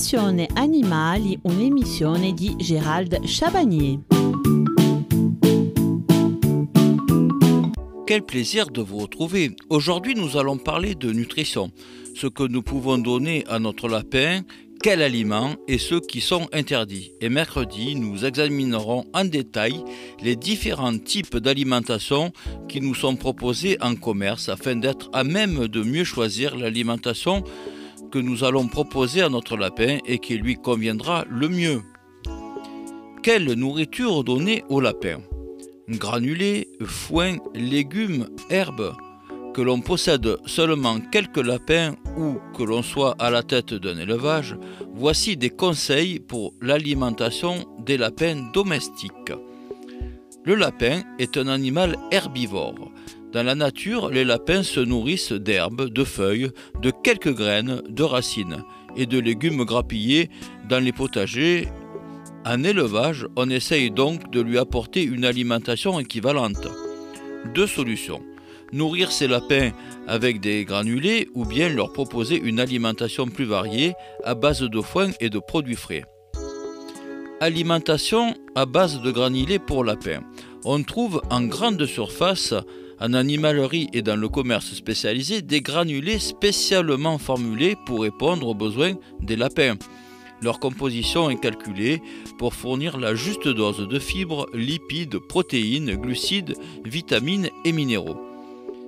Passione 0.00 0.48
Animali, 0.56 1.38
un'emissione 1.44 2.34
Gérald 2.58 3.18
Chabagnier. 3.26 3.98
Quel 8.06 8.22
plaisir 8.22 8.70
de 8.70 8.80
vous 8.80 8.96
retrouver. 8.96 9.54
Aujourd'hui, 9.68 10.14
nous 10.14 10.38
allons 10.38 10.56
parler 10.56 10.94
de 10.94 11.12
nutrition, 11.12 11.70
ce 12.14 12.28
que 12.28 12.44
nous 12.44 12.62
pouvons 12.62 12.96
donner 12.96 13.44
à 13.46 13.58
notre 13.58 13.88
lapin, 13.88 14.40
quels 14.82 15.02
aliments 15.02 15.56
et 15.68 15.76
ceux 15.76 16.00
qui 16.00 16.22
sont 16.22 16.48
interdits. 16.54 17.12
Et 17.20 17.28
mercredi, 17.28 17.94
nous 17.94 18.24
examinerons 18.24 19.04
en 19.12 19.26
détail 19.26 19.84
les 20.22 20.34
différents 20.34 20.96
types 20.96 21.36
d'alimentation 21.36 22.32
qui 22.70 22.80
nous 22.80 22.94
sont 22.94 23.16
proposés 23.16 23.76
en 23.82 23.96
commerce 23.96 24.48
afin 24.48 24.76
d'être 24.76 25.10
à 25.12 25.24
même 25.24 25.68
de 25.68 25.82
mieux 25.82 26.04
choisir 26.04 26.56
l'alimentation 26.56 27.44
que 28.10 28.18
nous 28.18 28.44
allons 28.44 28.68
proposer 28.68 29.22
à 29.22 29.28
notre 29.28 29.56
lapin 29.56 29.98
et 30.06 30.18
qui 30.18 30.36
lui 30.36 30.56
conviendra 30.56 31.24
le 31.30 31.48
mieux. 31.48 31.82
Quelle 33.22 33.52
nourriture 33.52 34.24
donner 34.24 34.64
au 34.68 34.80
lapin? 34.80 35.20
Granulés, 35.88 36.68
foin, 36.84 37.36
légumes, 37.54 38.28
herbes 38.48 38.94
que 39.52 39.62
l'on 39.62 39.80
possède 39.80 40.36
seulement 40.46 41.00
quelques 41.00 41.44
lapins 41.44 41.94
ou 42.16 42.38
que 42.56 42.62
l'on 42.62 42.82
soit 42.82 43.16
à 43.18 43.30
la 43.30 43.42
tête 43.42 43.74
d'un 43.74 43.98
élevage, 43.98 44.56
voici 44.94 45.36
des 45.36 45.50
conseils 45.50 46.20
pour 46.20 46.54
l'alimentation 46.60 47.66
des 47.84 47.96
lapins 47.96 48.50
domestiques. 48.52 49.32
Le 50.44 50.54
lapin 50.54 51.02
est 51.18 51.36
un 51.36 51.48
animal 51.48 51.96
herbivore. 52.10 52.90
Dans 53.32 53.42
la 53.42 53.54
nature, 53.54 54.10
les 54.10 54.24
lapins 54.24 54.62
se 54.62 54.80
nourrissent 54.80 55.32
d'herbes, 55.32 55.88
de 55.88 56.04
feuilles, 56.04 56.50
de 56.82 56.90
quelques 56.90 57.34
graines, 57.34 57.82
de 57.88 58.02
racines 58.02 58.64
et 58.96 59.06
de 59.06 59.18
légumes 59.18 59.64
grappillés 59.64 60.30
dans 60.68 60.82
les 60.82 60.92
potagers. 60.92 61.68
En 62.44 62.64
élevage, 62.64 63.26
on 63.36 63.48
essaye 63.50 63.90
donc 63.90 64.30
de 64.30 64.40
lui 64.40 64.58
apporter 64.58 65.02
une 65.04 65.24
alimentation 65.24 66.00
équivalente. 66.00 66.66
Deux 67.54 67.66
solutions 67.66 68.20
nourrir 68.72 69.10
ces 69.10 69.26
lapins 69.26 69.70
avec 70.06 70.40
des 70.40 70.64
granulés 70.64 71.28
ou 71.34 71.44
bien 71.44 71.68
leur 71.68 71.92
proposer 71.92 72.40
une 72.40 72.60
alimentation 72.60 73.26
plus 73.26 73.44
variée 73.44 73.94
à 74.24 74.34
base 74.34 74.62
de 74.62 74.80
foin 74.80 75.10
et 75.20 75.30
de 75.30 75.38
produits 75.38 75.76
frais. 75.76 76.04
Alimentation 77.40 78.34
à 78.54 78.66
base 78.66 79.00
de 79.00 79.10
granulés 79.10 79.58
pour 79.58 79.84
lapins. 79.84 80.20
On 80.64 80.82
trouve 80.82 81.22
en 81.30 81.42
grande 81.42 81.84
surface, 81.86 82.54
en 83.00 83.14
animalerie 83.14 83.88
et 83.92 84.02
dans 84.02 84.16
le 84.16 84.28
commerce 84.28 84.74
spécialisé, 84.74 85.42
des 85.42 85.60
granulés 85.60 86.18
spécialement 86.18 87.18
formulés 87.18 87.76
pour 87.86 88.02
répondre 88.02 88.48
aux 88.48 88.54
besoins 88.54 88.94
des 89.20 89.36
lapins. 89.36 89.76
Leur 90.42 90.58
composition 90.58 91.28
est 91.28 91.40
calculée 91.40 92.00
pour 92.38 92.54
fournir 92.54 92.98
la 92.98 93.14
juste 93.14 93.48
dose 93.48 93.86
de 93.86 93.98
fibres, 93.98 94.46
lipides, 94.54 95.18
protéines, 95.18 95.96
glucides, 95.96 96.54
vitamines 96.84 97.50
et 97.64 97.72
minéraux. 97.72 98.29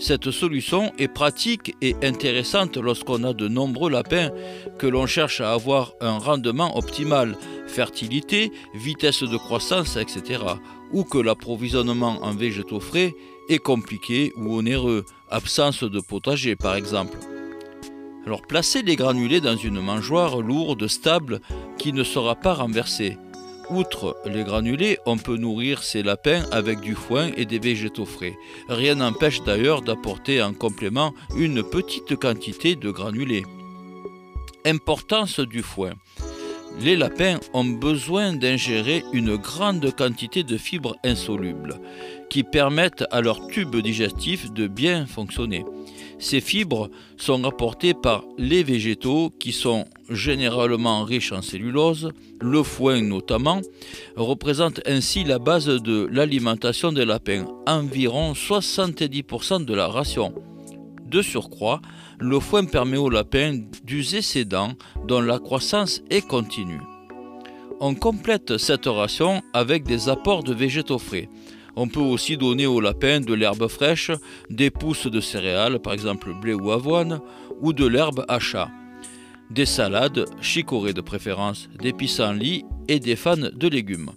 Cette 0.00 0.30
solution 0.30 0.92
est 0.98 1.08
pratique 1.08 1.74
et 1.82 1.96
intéressante 2.04 2.76
lorsqu'on 2.76 3.24
a 3.24 3.32
de 3.32 3.48
nombreux 3.48 3.90
lapins 3.90 4.30
que 4.78 4.86
l'on 4.86 5.06
cherche 5.06 5.40
à 5.40 5.52
avoir 5.52 5.92
un 6.00 6.18
rendement 6.18 6.78
optimal, 6.78 7.36
fertilité, 7.66 8.52
vitesse 8.74 9.24
de 9.24 9.36
croissance, 9.36 9.96
etc. 9.96 10.40
ou 10.92 11.02
que 11.02 11.18
l'approvisionnement 11.18 12.18
en 12.22 12.32
végétaux 12.32 12.78
frais 12.78 13.12
est 13.48 13.58
compliqué 13.58 14.32
ou 14.36 14.56
onéreux, 14.56 15.04
absence 15.30 15.82
de 15.82 16.00
potager 16.00 16.54
par 16.54 16.76
exemple. 16.76 17.18
Alors 18.24 18.42
placez 18.42 18.82
les 18.82 18.94
granulés 18.94 19.40
dans 19.40 19.56
une 19.56 19.80
mangeoire 19.80 20.40
lourde, 20.40 20.86
stable, 20.86 21.40
qui 21.76 21.92
ne 21.92 22.04
sera 22.04 22.36
pas 22.36 22.54
renversée. 22.54 23.16
Outre 23.70 24.16
les 24.24 24.44
granulés, 24.44 24.98
on 25.04 25.18
peut 25.18 25.36
nourrir 25.36 25.82
ces 25.82 26.02
lapins 26.02 26.44
avec 26.52 26.80
du 26.80 26.94
foin 26.94 27.30
et 27.36 27.44
des 27.44 27.58
végétaux 27.58 28.06
frais. 28.06 28.34
Rien 28.68 28.94
n'empêche 28.94 29.42
d'ailleurs 29.42 29.82
d'apporter 29.82 30.42
en 30.42 30.54
complément 30.54 31.12
une 31.36 31.62
petite 31.62 32.16
quantité 32.16 32.76
de 32.76 32.90
granulés. 32.90 33.44
Importance 34.64 35.40
du 35.40 35.62
foin. 35.62 35.92
Les 36.80 36.96
lapins 36.96 37.40
ont 37.52 37.64
besoin 37.64 38.32
d'ingérer 38.32 39.02
une 39.12 39.36
grande 39.36 39.94
quantité 39.94 40.44
de 40.44 40.56
fibres 40.56 40.96
insolubles 41.04 41.80
qui 42.30 42.44
permettent 42.44 43.04
à 43.10 43.20
leur 43.20 43.48
tube 43.48 43.76
digestif 43.76 44.50
de 44.52 44.66
bien 44.66 45.04
fonctionner. 45.04 45.64
Ces 46.18 46.40
fibres 46.40 46.88
sont 47.16 47.44
apportées 47.44 47.94
par 47.94 48.24
les 48.38 48.62
végétaux 48.62 49.30
qui 49.38 49.52
sont 49.52 49.86
généralement 50.08 51.04
riches 51.04 51.32
en 51.32 51.42
cellulose, 51.42 52.12
le 52.40 52.62
foin 52.62 53.02
notamment, 53.02 53.60
représente 54.16 54.80
ainsi 54.86 55.24
la 55.24 55.38
base 55.38 55.66
de 55.66 56.08
l'alimentation 56.10 56.92
des 56.92 57.04
lapins, 57.04 57.46
environ 57.66 58.32
70% 58.32 59.64
de 59.64 59.74
la 59.74 59.88
ration. 59.88 60.34
De 61.06 61.22
surcroît, 61.22 61.80
le 62.18 62.40
foin 62.40 62.64
permet 62.64 62.96
aux 62.96 63.10
lapins 63.10 63.58
d'user 63.84 64.22
ses 64.22 64.44
dents 64.44 64.72
dont 65.06 65.20
la 65.20 65.38
croissance 65.38 66.02
est 66.10 66.26
continue. 66.26 66.80
On 67.80 67.94
complète 67.94 68.58
cette 68.58 68.86
ration 68.86 69.42
avec 69.52 69.84
des 69.84 70.08
apports 70.08 70.42
de 70.42 70.52
végétaux 70.52 70.98
frais. 70.98 71.28
On 71.76 71.86
peut 71.86 72.00
aussi 72.00 72.36
donner 72.36 72.66
aux 72.66 72.80
lapins 72.80 73.20
de 73.20 73.34
l'herbe 73.34 73.68
fraîche, 73.68 74.10
des 74.50 74.70
pousses 74.70 75.06
de 75.06 75.20
céréales, 75.20 75.78
par 75.78 75.92
exemple 75.92 76.32
blé 76.34 76.52
ou 76.52 76.72
avoine, 76.72 77.20
ou 77.60 77.72
de 77.72 77.86
l'herbe 77.86 78.24
à 78.26 78.40
chat. 78.40 78.68
Des 79.50 79.66
salades, 79.66 80.26
chicorées 80.40 80.92
de 80.92 81.00
préférence, 81.00 81.68
des 81.80 81.92
pissenlits 81.92 82.64
et 82.86 83.00
des 83.00 83.16
fans 83.16 83.36
de 83.36 83.68
légumes. 83.68 84.10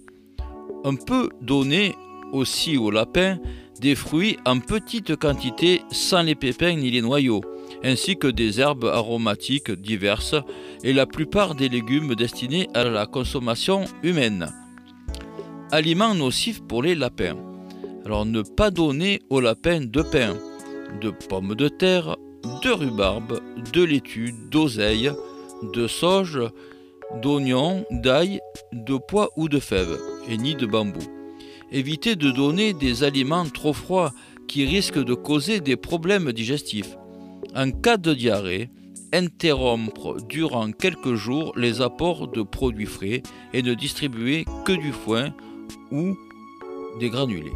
On 0.84 0.96
peut 0.96 1.30
donner 1.40 1.94
aussi 2.32 2.76
aux 2.76 2.90
lapins 2.90 3.38
des 3.80 3.94
fruits 3.94 4.36
en 4.44 4.60
petite 4.60 5.16
quantité 5.16 5.82
sans 5.90 6.22
les 6.22 6.34
pépins 6.34 6.74
ni 6.74 6.90
les 6.90 7.00
noyaux, 7.00 7.40
ainsi 7.82 8.16
que 8.16 8.28
des 8.28 8.60
herbes 8.60 8.84
aromatiques 8.84 9.70
diverses 9.70 10.36
et 10.84 10.92
la 10.92 11.06
plupart 11.06 11.54
des 11.54 11.68
légumes 11.68 12.14
destinés 12.14 12.68
à 12.74 12.84
la 12.84 13.06
consommation 13.06 13.84
humaine. 14.02 14.52
Aliments 15.70 16.14
nocifs 16.14 16.62
pour 16.62 16.82
les 16.82 16.94
lapins. 16.94 17.36
Alors 18.04 18.26
ne 18.26 18.42
pas 18.42 18.70
donner 18.70 19.20
aux 19.30 19.40
lapins 19.40 19.80
de 19.80 20.02
pain, 20.02 20.36
de 21.00 21.10
pommes 21.10 21.54
de 21.54 21.68
terre, 21.68 22.16
de 22.62 22.70
rhubarbe, 22.70 23.40
de 23.72 23.82
laitue, 23.82 24.34
d'oseille, 24.50 25.10
de 25.74 25.86
sauge, 25.86 26.40
d'oignons, 27.20 27.84
d'ail, 27.90 28.40
de 28.72 28.96
pois 28.96 29.30
ou 29.36 29.48
de 29.48 29.58
fèves, 29.58 29.98
et 30.28 30.36
ni 30.36 30.54
de 30.54 30.66
bambou. 30.66 31.00
Évitez 31.70 32.16
de 32.16 32.30
donner 32.30 32.72
des 32.72 33.04
aliments 33.04 33.48
trop 33.48 33.72
froids 33.72 34.12
qui 34.48 34.64
risquent 34.66 35.02
de 35.02 35.14
causer 35.14 35.60
des 35.60 35.76
problèmes 35.76 36.32
digestifs. 36.32 36.96
En 37.54 37.70
cas 37.70 37.96
de 37.96 38.12
diarrhée, 38.14 38.70
interrompre 39.12 40.16
durant 40.28 40.72
quelques 40.72 41.14
jours 41.14 41.52
les 41.56 41.80
apports 41.80 42.28
de 42.28 42.42
produits 42.42 42.86
frais 42.86 43.22
et 43.52 43.62
ne 43.62 43.74
distribuer 43.74 44.44
que 44.64 44.72
du 44.72 44.92
foin 44.92 45.34
ou 45.90 46.16
des 46.98 47.10
granulés. 47.10 47.52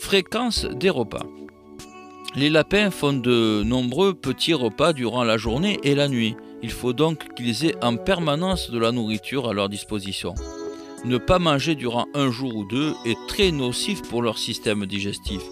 Fréquence 0.00 0.64
des 0.64 0.90
repas. 0.90 1.26
Les 2.34 2.48
lapins 2.48 2.90
font 2.90 3.12
de 3.12 3.62
nombreux 3.62 4.14
petits 4.14 4.54
repas 4.54 4.94
durant 4.94 5.22
la 5.22 5.36
journée 5.36 5.78
et 5.82 5.94
la 5.94 6.08
nuit. 6.08 6.34
Il 6.62 6.70
faut 6.70 6.94
donc 6.94 7.34
qu'ils 7.34 7.66
aient 7.66 7.84
en 7.84 7.96
permanence 7.96 8.70
de 8.70 8.78
la 8.78 8.90
nourriture 8.90 9.50
à 9.50 9.52
leur 9.52 9.68
disposition. 9.68 10.34
Ne 11.04 11.18
pas 11.18 11.38
manger 11.38 11.74
durant 11.74 12.06
un 12.14 12.30
jour 12.30 12.56
ou 12.56 12.64
deux 12.64 12.94
est 13.04 13.18
très 13.28 13.50
nocif 13.50 14.00
pour 14.02 14.22
leur 14.22 14.38
système 14.38 14.86
digestif. 14.86 15.42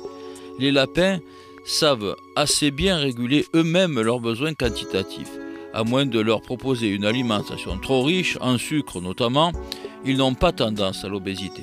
Les 0.58 0.72
lapins 0.72 1.18
savent 1.66 2.16
assez 2.34 2.70
bien 2.70 2.96
réguler 2.96 3.44
eux-mêmes 3.54 4.00
leurs 4.00 4.20
besoins 4.20 4.54
quantitatifs. 4.54 5.36
À 5.74 5.84
moins 5.84 6.06
de 6.06 6.18
leur 6.18 6.40
proposer 6.40 6.88
une 6.88 7.04
alimentation 7.04 7.78
trop 7.78 8.02
riche, 8.02 8.38
en 8.40 8.56
sucre 8.56 9.00
notamment, 9.00 9.52
ils 10.06 10.16
n'ont 10.16 10.34
pas 10.34 10.52
tendance 10.52 11.04
à 11.04 11.08
l'obésité 11.08 11.62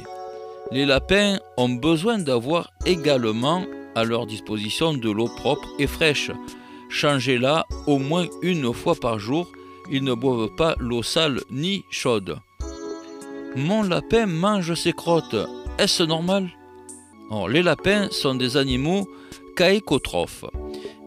les 0.71 0.85
lapins 0.85 1.37
ont 1.57 1.69
besoin 1.69 2.17
d'avoir 2.17 2.71
également 2.85 3.65
à 3.97 4.03
leur 4.03 4.27
disposition 4.27 4.93
de 4.93 5.09
l'eau 5.09 5.27
propre 5.27 5.67
et 5.79 5.87
fraîche. 5.87 6.29
Changez-la 6.87 7.65
au 7.87 7.97
moins 7.97 8.27
une 8.43 8.71
fois 8.71 8.93
par 8.93 9.17
jour. 9.17 9.51
Ils 9.89 10.03
ne 10.03 10.13
boivent 10.13 10.53
pas 10.55 10.75
l'eau 10.79 11.01
sale 11.01 11.41
ni 11.49 11.83
chaude. 11.89 12.37
Mon 13.55 13.81
lapin 13.81 14.27
mange 14.27 14.75
ses 14.75 14.93
crottes. 14.93 15.35
Est-ce 15.79 16.03
normal? 16.03 16.47
Les 17.49 17.63
lapins 17.63 18.07
sont 18.11 18.35
des 18.35 18.55
animaux 18.55 19.07
caïcotrophes. 19.55 20.45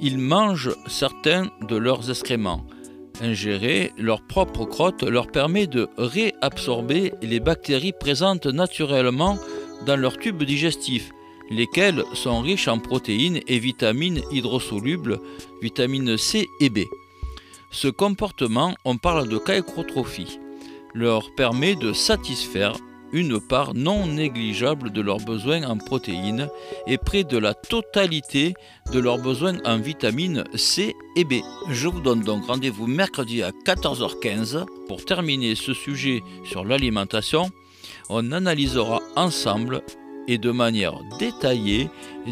Ils 0.01 0.19
mangent 0.19 0.75
certains 0.89 1.49
de 1.69 1.77
leurs 1.77 2.11
excréments. 2.11 2.67
Ingérer 3.23 3.93
leur 3.99 4.21
propre 4.27 4.65
crotte 4.65 5.05
leur 5.05 5.29
permet 5.29 5.69
de 5.69 5.89
réabsorber 5.97 7.13
les 7.23 7.39
bactéries 7.39 7.93
présentes 7.93 8.47
naturellement 8.47 9.39
dans 9.87 9.97
leur 9.97 10.17
tube 10.17 10.43
digestif, 10.43 11.11
lesquelles 11.51 12.05
sont 12.15 12.41
riches 12.41 12.69
en 12.69 12.79
protéines 12.79 13.41
et 13.47 13.59
vitamines 13.59 14.23
hydrosolubles, 14.31 15.21
vitamines 15.61 16.17
C 16.17 16.49
et 16.61 16.71
B. 16.71 16.81
Ce 17.71 17.89
comportement, 17.89 18.75
on 18.85 18.97
parle 18.97 19.29
de 19.29 19.39
caïcrotrophie, 19.39 20.39
leur 20.95 21.35
permet 21.35 21.77
de 21.77 21.93
satisfaire 21.93 22.75
une 23.13 23.41
part 23.41 23.75
non 23.75 24.07
négligeable 24.07 24.91
de 24.91 25.01
leurs 25.01 25.19
besoins 25.19 25.65
en 25.65 25.77
protéines 25.77 26.49
et 26.87 26.99
près 26.99 27.25
de 27.25 27.39
la 27.39 27.55
totalité 27.55 28.55
de 28.93 29.01
leurs 29.01 29.19
besoins 29.19 29.59
en 29.65 29.79
vitamines 29.79 30.45
C 30.55 30.95
et 31.17 31.25
B. 31.25 31.35
Je 31.69 31.89
vous 31.89 32.01
donne 32.01 32.23
donc 32.23 32.47
rendez-vous 32.47 32.87
mercredi 32.87 33.43
à 33.43 33.51
14h15 33.51 34.65
pour 34.87 35.05
terminer 35.05 35.55
ce 35.55 35.75
sujet 35.75 36.23
sur 36.45 36.65
l'alimentation. 36.65 37.51
On 38.09 38.33
analysera 38.33 39.01
ensemble 39.17 39.83
et 40.31 40.39
de 40.39 40.53
manière 40.53 40.95
détaillée 41.19 41.91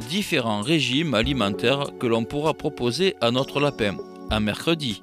différents 0.09 0.63
régimes 0.63 1.15
alimentaires 1.15 1.91
que 1.99 2.07
l'on 2.07 2.25
pourra 2.25 2.55
proposer 2.55 3.17
à 3.21 3.33
notre 3.33 3.59
lapin. 3.59 3.97
À 4.31 4.39
mercredi. 4.39 5.03